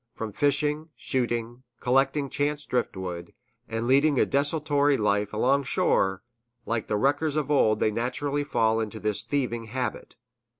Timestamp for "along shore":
5.31-6.23